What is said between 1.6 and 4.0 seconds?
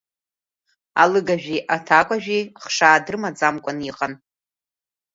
аҭакәажәи хшаа дрымаӡамкәан